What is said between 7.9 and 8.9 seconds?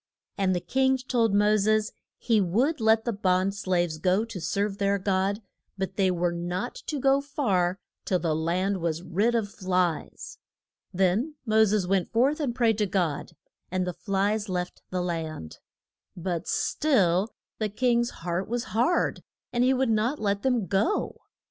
till the land